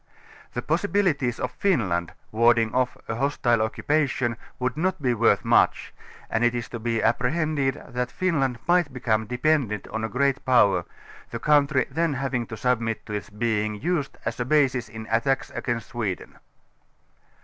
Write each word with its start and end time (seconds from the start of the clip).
The 0.55 0.63
possibilities 0.63 1.39
of 1.39 1.51
Finland 1.51 2.11
warding 2.31 2.73
off 2.73 2.97
a 3.07 3.13
hostile 3.17 3.61
occupation, 3.61 4.35
would 4.57 4.75
not 4.75 4.99
be 4.99 5.13
worth 5.13 5.45
much, 5.45 5.93
and 6.27 6.43
it 6.43 6.55
is 6.55 6.67
to 6.69 6.79
be 6.79 7.03
apprehended 7.03 7.79
that 7.87 8.11
Finland 8.11 8.57
might 8.67 8.91
become 8.91 9.27
dependent 9.27 9.87
on 9.89 10.03
a 10.03 10.09
great 10.09 10.43
jjower, 10.43 10.85
the 11.29 11.37
country 11.37 11.85
then 11.91 12.15
having 12.15 12.47
to 12.47 12.57
submit 12.57 13.05
to 13.05 13.13
its 13.13 13.29
being 13.29 13.75
used 13.79 14.17
as 14.25 14.39
a 14.39 14.43
basis 14.45 14.89
in 14.89 15.07
attacks 15.11 15.51
against 15.51 15.89
Sweden. 15.89 16.39